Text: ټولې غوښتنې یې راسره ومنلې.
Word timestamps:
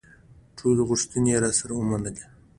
ټولې 0.57 0.81
غوښتنې 0.89 1.29
یې 1.33 1.41
راسره 1.43 1.73
ومنلې. 1.75 2.23